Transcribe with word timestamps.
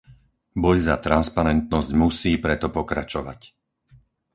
Boj 0.63 0.77
za 0.87 0.95
transparentnosť 1.07 1.89
musí 2.03 2.31
preto 2.45 2.67
pokračovať! 2.77 3.39